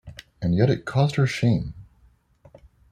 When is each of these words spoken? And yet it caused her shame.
And 0.41 0.55
yet 0.55 0.71
it 0.71 0.85
caused 0.87 1.15
her 1.17 1.27
shame. 1.27 1.75